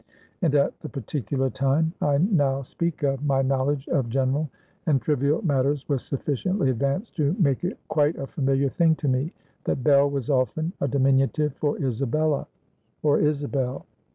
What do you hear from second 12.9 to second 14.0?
or Isabel.